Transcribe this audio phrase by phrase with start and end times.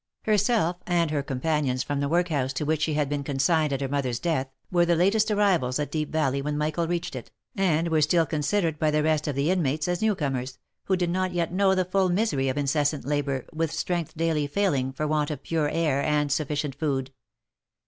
[0.23, 3.87] Herself, and her companions from the workhouse to which she had been consigned at her
[3.87, 8.01] mother's death, were the latest arrivals at Deep Valley when Michael reached it, and were
[8.01, 11.33] still con sidered by the rest of the inmates as new comers, who did not
[11.33, 15.43] yet know the full misery of incessant labour, with strength daily failing for want of
[15.43, 17.11] pure air and sufficient food.